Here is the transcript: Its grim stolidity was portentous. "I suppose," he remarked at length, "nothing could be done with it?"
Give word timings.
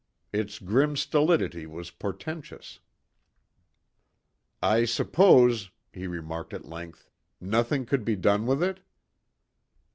Its 0.33 0.57
grim 0.57 0.95
stolidity 0.97 1.67
was 1.67 1.91
portentous. 1.91 2.79
"I 4.59 4.83
suppose," 4.83 5.69
he 5.93 6.07
remarked 6.07 6.55
at 6.55 6.65
length, 6.65 7.11
"nothing 7.39 7.85
could 7.85 8.03
be 8.03 8.15
done 8.15 8.47
with 8.47 8.63
it?" 8.63 8.79